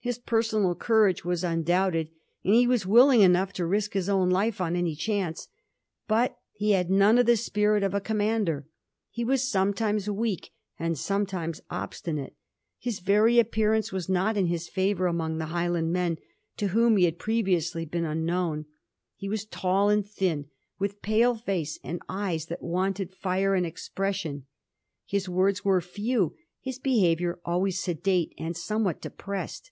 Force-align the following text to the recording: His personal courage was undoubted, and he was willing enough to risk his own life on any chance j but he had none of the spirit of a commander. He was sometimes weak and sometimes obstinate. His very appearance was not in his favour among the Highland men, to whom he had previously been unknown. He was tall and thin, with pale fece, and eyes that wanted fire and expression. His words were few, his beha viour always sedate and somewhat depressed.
His 0.00 0.18
personal 0.18 0.74
courage 0.74 1.22
was 1.22 1.44
undoubted, 1.44 2.08
and 2.42 2.54
he 2.54 2.66
was 2.66 2.86
willing 2.86 3.20
enough 3.20 3.52
to 3.54 3.66
risk 3.66 3.92
his 3.92 4.08
own 4.08 4.30
life 4.30 4.58
on 4.58 4.74
any 4.74 4.94
chance 4.94 5.46
j 5.48 5.52
but 6.06 6.38
he 6.52 6.70
had 6.70 6.88
none 6.88 7.18
of 7.18 7.26
the 7.26 7.36
spirit 7.36 7.82
of 7.82 7.92
a 7.92 8.00
commander. 8.00 8.66
He 9.10 9.22
was 9.22 9.50
sometimes 9.50 10.08
weak 10.08 10.52
and 10.78 10.96
sometimes 10.96 11.60
obstinate. 11.68 12.34
His 12.78 13.00
very 13.00 13.38
appearance 13.38 13.92
was 13.92 14.08
not 14.08 14.38
in 14.38 14.46
his 14.46 14.66
favour 14.66 15.08
among 15.08 15.36
the 15.36 15.46
Highland 15.46 15.92
men, 15.92 16.16
to 16.56 16.68
whom 16.68 16.96
he 16.96 17.04
had 17.04 17.18
previously 17.18 17.84
been 17.84 18.06
unknown. 18.06 18.64
He 19.14 19.28
was 19.28 19.44
tall 19.44 19.90
and 19.90 20.06
thin, 20.08 20.46
with 20.78 21.02
pale 21.02 21.34
fece, 21.34 21.78
and 21.84 22.00
eyes 22.08 22.46
that 22.46 22.62
wanted 22.62 23.14
fire 23.14 23.54
and 23.54 23.66
expression. 23.66 24.46
His 25.04 25.28
words 25.28 25.66
were 25.66 25.82
few, 25.82 26.34
his 26.62 26.78
beha 26.78 27.16
viour 27.16 27.40
always 27.44 27.78
sedate 27.82 28.32
and 28.38 28.56
somewhat 28.56 29.02
depressed. 29.02 29.70